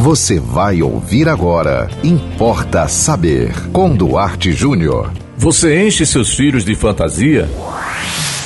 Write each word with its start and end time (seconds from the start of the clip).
Você 0.00 0.40
vai 0.40 0.80
ouvir 0.80 1.28
agora. 1.28 1.86
Importa 2.02 2.88
saber. 2.88 3.52
Com 3.70 3.94
Duarte 3.94 4.50
Júnior. 4.50 5.12
Você 5.36 5.86
enche 5.86 6.06
seus 6.06 6.34
filhos 6.34 6.64
de 6.64 6.74
fantasia? 6.74 7.46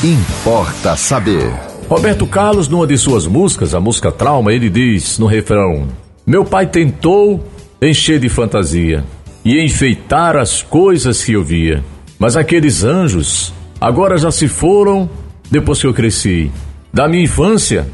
Importa 0.03 0.97
saber. 0.97 1.49
Roberto 1.89 2.27
Carlos, 2.27 2.67
numa 2.67 2.89
de 2.89 2.99
suas 2.99 3.29
músicas, 3.29 3.73
a 3.73 3.79
música 3.79 4.11
Trauma, 4.11 4.53
ele 4.53 4.69
diz 4.69 5.17
no 5.17 5.27
refrão: 5.27 5.87
Meu 6.27 6.45
pai 6.45 6.67
tentou 6.67 7.49
encher 7.81 8.19
de 8.19 8.29
fantasia 8.29 9.05
e 9.45 9.63
enfeitar 9.63 10.37
as 10.37 10.61
coisas 10.61 11.23
que 11.23 11.35
eu 11.35 11.45
via. 11.45 11.85
Mas 12.19 12.37
aqueles 12.37 12.83
anjos 12.83 13.55
agora 13.81 14.19
já 14.19 14.33
se 14.33 14.49
foram 14.49 15.09
depois 15.49 15.81
que 15.81 15.87
eu 15.87 15.95
cresci. 15.95 16.51
Da 16.93 17.07
minha 17.07 17.23
infância, 17.23 17.87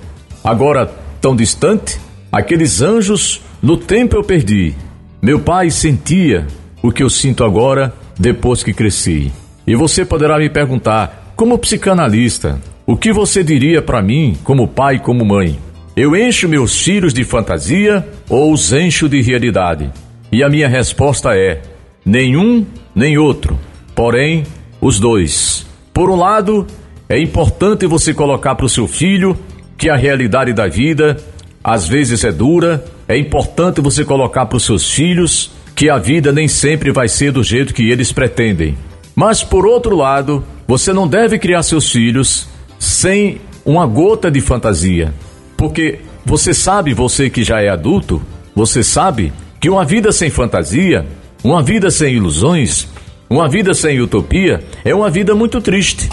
agora 0.42 0.90
tão 1.20 1.36
distante, 1.36 2.00
aqueles 2.32 2.80
anjos 2.80 3.42
no 3.62 3.77
tempo 3.77 4.16
eu 4.16 4.24
perdi. 4.24 4.74
Meu 5.20 5.41
pai 5.41 5.70
sentia 5.70 6.46
o 6.82 6.91
que 6.91 7.02
eu 7.02 7.10
sinto 7.10 7.45
agora 7.45 7.92
depois 8.19 8.62
que 8.62 8.73
cresci. 8.73 9.30
E 9.66 9.74
você 9.74 10.05
poderá 10.05 10.38
me 10.38 10.48
perguntar, 10.48 11.34
como 11.36 11.59
psicanalista, 11.59 12.60
o 12.86 12.96
que 12.96 13.12
você 13.12 13.45
diria 13.45 13.83
para 13.83 14.02
mim 14.02 14.36
como 14.42 14.66
pai 14.66 14.96
e 14.96 14.98
como 14.98 15.24
mãe? 15.24 15.59
Eu 15.95 16.16
encho 16.16 16.48
meus 16.48 16.80
filhos 16.80 17.12
de 17.12 17.23
fantasia 17.24 18.06
ou 18.28 18.52
os 18.52 18.73
encho 18.73 19.09
de 19.09 19.20
realidade? 19.20 19.91
E 20.33 20.42
a 20.42 20.48
minha 20.48 20.69
resposta 20.69 21.36
é: 21.36 21.61
nenhum 22.05 22.64
nem 22.95 23.19
outro, 23.19 23.58
porém 23.95 24.45
os 24.80 24.98
dois. 24.98 25.66
Por 25.92 26.11
um 26.11 26.16
lado, 26.16 26.66
é 27.08 27.20
importante 27.20 27.86
você 27.86 28.14
colocar 28.14 28.55
para 28.55 28.66
o 28.66 28.70
seu 28.70 28.88
filho 28.88 29.38
que 29.77 29.91
a 29.91 29.97
realidade 29.97 30.52
da 30.52 30.66
vida 30.66 31.16
às 31.62 31.87
vezes 31.87 32.24
é 32.24 32.32
dura. 32.32 32.84
É 33.06 33.16
importante 33.16 33.80
você 33.80 34.05
colocar 34.05 34.46
para 34.46 34.56
os 34.56 34.64
seus 34.64 34.91
filhos 34.91 35.50
que 35.74 35.88
a 35.88 35.98
vida 35.98 36.33
nem 36.33 36.48
sempre 36.48 36.91
vai 36.91 37.08
ser 37.08 37.33
do 37.33 37.42
jeito 37.42 37.75
que 37.75 37.91
eles 37.91 38.12
pretendem. 38.12 38.77
Mas 39.14 39.42
por 39.42 39.66
outro 39.66 39.97
lado, 39.97 40.44
você 40.66 40.92
não 40.92 41.06
deve 41.06 41.38
criar 41.38 41.62
seus 41.62 41.91
filhos 41.91 42.48
sem 42.78 43.41
uma 43.64 43.86
gota 43.86 44.31
de 44.31 44.41
fantasia. 44.41 45.12
Porque 45.56 46.00
você 46.25 46.55
sabe, 46.55 46.94
você 46.94 47.28
que 47.28 47.42
já 47.42 47.61
é 47.61 47.69
adulto, 47.69 48.20
você 48.55 48.83
sabe 48.83 49.33
que 49.58 49.69
uma 49.69 49.84
vida 49.84 50.12
sem 50.12 50.31
fantasia, 50.31 51.06
uma 51.42 51.62
vida 51.62 51.91
sem 51.91 52.14
ilusões, 52.14 52.88
uma 53.28 53.48
vida 53.48 53.75
sem 53.75 54.00
utopia 54.00 54.62
é 54.84 54.94
uma 54.94 55.11
vida 55.11 55.34
muito 55.34 55.61
triste. 55.61 56.08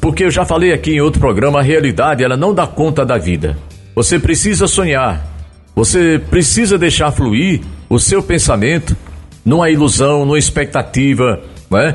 Porque 0.00 0.24
eu 0.24 0.30
já 0.30 0.44
falei 0.44 0.72
aqui 0.72 0.92
em 0.92 1.00
outro 1.00 1.20
programa, 1.20 1.60
a 1.60 1.62
realidade 1.62 2.22
ela 2.22 2.36
não 2.36 2.54
dá 2.54 2.66
conta 2.66 3.04
da 3.04 3.16
vida. 3.16 3.56
Você 3.94 4.18
precisa 4.18 4.66
sonhar. 4.66 5.24
Você 5.74 6.20
precisa 6.30 6.76
deixar 6.76 7.12
fluir 7.12 7.60
o 7.88 7.98
seu 7.98 8.22
pensamento 8.22 8.96
numa 9.44 9.70
ilusão, 9.70 10.24
numa 10.24 10.38
expectativa, 10.38 11.40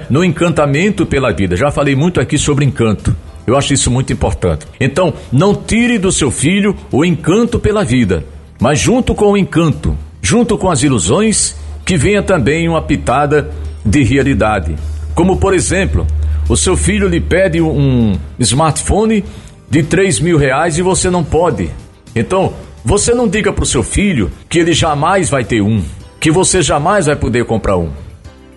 no 0.09 0.23
encantamento 0.23 1.05
pela 1.05 1.31
vida. 1.31 1.55
Já 1.55 1.71
falei 1.71 1.95
muito 1.95 2.19
aqui 2.19 2.37
sobre 2.37 2.65
encanto. 2.65 3.15
Eu 3.47 3.57
acho 3.57 3.73
isso 3.73 3.89
muito 3.89 4.13
importante. 4.13 4.65
Então, 4.79 5.13
não 5.31 5.55
tire 5.55 5.97
do 5.97 6.11
seu 6.11 6.29
filho 6.29 6.75
o 6.91 7.03
encanto 7.03 7.59
pela 7.59 7.83
vida, 7.83 8.23
mas 8.59 8.79
junto 8.79 9.15
com 9.15 9.31
o 9.31 9.37
encanto, 9.37 9.97
junto 10.21 10.57
com 10.57 10.69
as 10.69 10.83
ilusões, 10.83 11.55
que 11.83 11.97
venha 11.97 12.21
também 12.21 12.69
uma 12.69 12.81
pitada 12.81 13.49
de 13.83 14.03
realidade. 14.03 14.75
Como, 15.15 15.37
por 15.37 15.53
exemplo, 15.53 16.05
o 16.47 16.55
seu 16.55 16.77
filho 16.77 17.07
lhe 17.07 17.19
pede 17.19 17.59
um 17.59 18.17
smartphone 18.37 19.23
de 19.69 19.83
3 19.83 20.19
mil 20.19 20.37
reais 20.37 20.77
e 20.77 20.81
você 20.81 21.09
não 21.09 21.23
pode. 21.23 21.71
Então, 22.15 22.53
você 22.83 23.13
não 23.13 23.27
diga 23.27 23.51
para 23.51 23.63
o 23.63 23.67
seu 23.67 23.83
filho 23.83 24.31
que 24.47 24.59
ele 24.59 24.73
jamais 24.73 25.29
vai 25.29 25.43
ter 25.43 25.61
um, 25.61 25.83
que 26.19 26.31
você 26.31 26.61
jamais 26.61 27.05
vai 27.05 27.15
poder 27.15 27.45
comprar 27.45 27.77
um. 27.77 27.91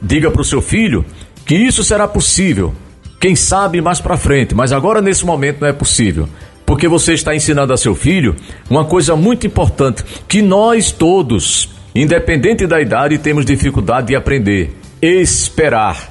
Diga 0.00 0.30
para 0.30 0.42
o 0.42 0.44
seu 0.44 0.62
filho 0.62 1.04
que 1.44 1.54
isso 1.54 1.82
será 1.82 2.06
possível, 2.06 2.72
quem 3.20 3.36
sabe 3.36 3.80
mais 3.80 4.00
para 4.00 4.16
frente, 4.16 4.54
mas 4.54 4.72
agora 4.72 5.00
nesse 5.00 5.24
momento 5.24 5.60
não 5.60 5.68
é 5.68 5.72
possível. 5.72 6.28
Porque 6.64 6.88
você 6.88 7.12
está 7.12 7.34
ensinando 7.34 7.72
a 7.72 7.76
seu 7.76 7.94
filho 7.94 8.34
uma 8.70 8.84
coisa 8.84 9.14
muito 9.14 9.46
importante 9.46 10.04
que 10.26 10.40
nós 10.40 10.90
todos, 10.90 11.68
independente 11.94 12.66
da 12.66 12.80
idade, 12.80 13.18
temos 13.18 13.44
dificuldade 13.44 14.08
de 14.08 14.16
aprender: 14.16 14.74
esperar. 15.00 16.10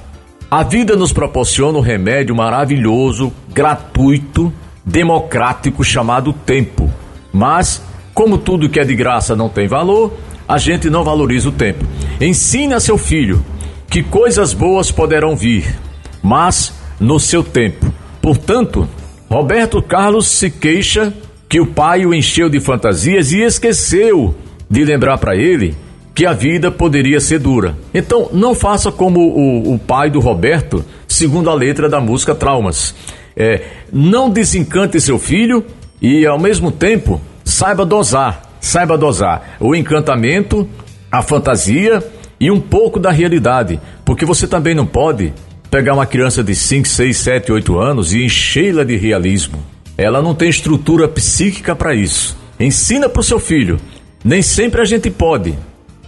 A 0.50 0.62
vida 0.62 0.94
nos 0.96 1.12
proporciona 1.12 1.78
um 1.78 1.80
remédio 1.80 2.36
maravilhoso, 2.36 3.32
gratuito, 3.52 4.52
democrático 4.84 5.82
chamado 5.82 6.32
tempo. 6.32 6.92
Mas, 7.32 7.82
como 8.12 8.36
tudo 8.38 8.68
que 8.68 8.78
é 8.78 8.84
de 8.84 8.94
graça 8.94 9.34
não 9.34 9.48
tem 9.48 9.66
valor, 9.66 10.12
a 10.46 10.58
gente 10.58 10.90
não 10.90 11.02
valoriza 11.02 11.48
o 11.48 11.52
tempo. 11.52 11.84
Ensine 12.20 12.74
a 12.74 12.80
seu 12.80 12.98
filho 12.98 13.44
que 13.88 14.02
coisas 14.02 14.52
boas 14.52 14.90
poderão 14.90 15.36
vir, 15.36 15.78
mas 16.22 16.74
no 16.98 17.18
seu 17.18 17.42
tempo. 17.42 17.92
Portanto, 18.20 18.88
Roberto 19.30 19.82
Carlos 19.82 20.28
se 20.28 20.50
queixa 20.50 21.12
que 21.48 21.60
o 21.60 21.66
pai 21.66 22.06
o 22.06 22.14
encheu 22.14 22.48
de 22.48 22.60
fantasias 22.60 23.32
e 23.32 23.40
esqueceu 23.40 24.34
de 24.68 24.84
lembrar 24.84 25.18
para 25.18 25.36
ele 25.36 25.74
que 26.14 26.26
a 26.26 26.32
vida 26.32 26.70
poderia 26.70 27.20
ser 27.20 27.38
dura. 27.38 27.76
Então, 27.92 28.28
não 28.32 28.54
faça 28.54 28.92
como 28.92 29.20
o, 29.20 29.74
o, 29.74 29.78
pai 29.78 30.10
do 30.10 30.20
Roberto, 30.20 30.84
segundo 31.08 31.50
a 31.50 31.54
letra 31.54 31.88
da 31.88 32.00
música 32.00 32.34
Traumas. 32.34 32.94
É, 33.34 33.62
não 33.92 34.28
desencante 34.28 35.00
seu 35.00 35.18
filho 35.18 35.64
e, 36.02 36.26
ao 36.26 36.38
mesmo 36.38 36.72
tempo, 36.72 37.20
saiba 37.44 37.86
dosar, 37.86 38.42
saiba 38.60 38.98
dosar 38.98 39.56
o 39.60 39.74
encantamento, 39.74 40.68
a 41.10 41.22
fantasia 41.22 42.02
e 42.40 42.50
um 42.50 42.60
pouco 42.60 42.98
da 42.98 43.12
realidade, 43.12 43.80
porque 44.04 44.26
você 44.26 44.48
também 44.48 44.74
não 44.74 44.84
pode 44.84 45.32
pegar 45.70 45.94
uma 45.94 46.04
criança 46.04 46.42
de 46.42 46.54
5, 46.54 46.88
6, 46.88 47.16
7, 47.16 47.52
8 47.52 47.78
anos 47.78 48.12
e 48.12 48.24
enchê-la 48.24 48.82
de 48.82 48.96
realismo. 48.96 49.62
Ela 49.96 50.20
não 50.20 50.34
tem 50.34 50.48
estrutura 50.48 51.06
psíquica 51.06 51.76
para 51.76 51.94
isso. 51.94 52.36
Ensina 52.58 53.08
para 53.08 53.20
o 53.20 53.24
seu 53.24 53.38
filho. 53.38 53.78
Nem 54.24 54.42
sempre 54.42 54.80
a 54.80 54.84
gente 54.84 55.10
pode, 55.10 55.56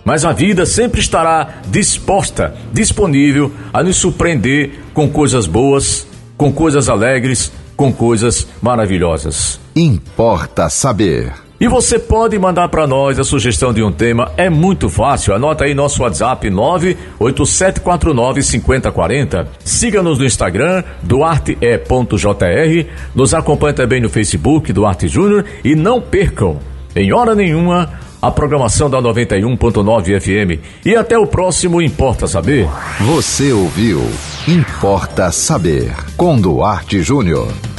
mas 0.04 0.24
a 0.24 0.32
vida 0.32 0.66
sempre 0.66 1.00
estará 1.00 1.62
disposta, 1.68 2.54
disponível 2.72 3.52
a 3.72 3.82
nos 3.82 3.96
surpreender 3.96 4.72
com 4.92 5.08
coisas 5.08 5.46
boas, 5.46 6.06
com 6.36 6.52
coisas 6.52 6.88
alegres, 6.88 7.50
com 7.76 7.92
coisas 7.92 8.46
maravilhosas. 8.62 9.58
Importa 9.74 10.68
saber. 10.68 11.32
E 11.60 11.68
você 11.68 11.98
pode 11.98 12.38
mandar 12.38 12.68
para 12.68 12.86
nós 12.86 13.18
a 13.18 13.24
sugestão 13.24 13.72
de 13.72 13.82
um 13.82 13.90
tema, 13.90 14.30
é 14.36 14.50
muito 14.50 14.90
fácil. 14.90 15.34
Anota 15.34 15.64
aí 15.64 15.72
nosso 15.72 16.02
WhatsApp 16.02 16.50
987495040. 16.50 19.46
Siga-nos 19.64 20.18
no 20.18 20.26
Instagram, 20.26 20.84
duarte.jr. 21.02 22.86
Nos 23.14 23.32
acompanhe 23.32 23.72
também 23.72 23.98
no 24.00 24.10
Facebook, 24.10 24.72
Duarte 24.72 25.06
Júnior. 25.08 25.44
E 25.64 25.76
não 25.76 26.00
percam, 26.00 26.58
em 26.94 27.12
hora 27.12 27.36
nenhuma, 27.36 27.88
a 28.26 28.30
programação 28.30 28.88
da 28.88 29.02
91.9 29.02 30.18
FM. 30.18 30.64
E 30.84 30.96
até 30.96 31.18
o 31.18 31.26
próximo 31.26 31.82
Importa 31.82 32.26
Saber. 32.26 32.66
Você 33.00 33.52
ouviu 33.52 34.00
Importa 34.48 35.30
Saber, 35.30 35.94
com 36.16 36.40
Duarte 36.40 37.02
Júnior. 37.02 37.73